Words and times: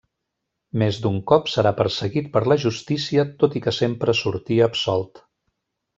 Més 0.81 0.97
d’un 1.03 1.19
cop 1.31 1.51
serà 1.55 1.73
perseguit 1.81 2.31
per 2.37 2.43
la 2.53 2.59
justícia, 2.65 3.29
tot 3.45 3.59
i 3.61 3.65
que 3.67 3.77
sempre 3.81 4.17
sortí 4.25 4.59
absolt. 4.71 5.27